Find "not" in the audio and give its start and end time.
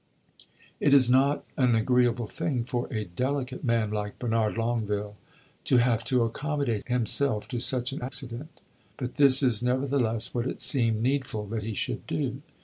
1.11-1.45